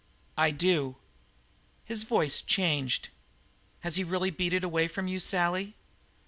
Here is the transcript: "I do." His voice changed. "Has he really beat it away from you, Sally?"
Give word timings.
"I 0.35 0.49
do." 0.49 0.95
His 1.85 2.01
voice 2.01 2.41
changed. 2.41 3.09
"Has 3.81 3.97
he 3.97 4.03
really 4.03 4.31
beat 4.31 4.51
it 4.51 4.63
away 4.63 4.87
from 4.87 5.07
you, 5.07 5.19
Sally?" 5.19 5.75